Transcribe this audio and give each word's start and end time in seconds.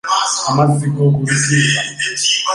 Amazzi 0.49 0.85
g’oku 0.93 1.19
lutimpa. 1.29 1.81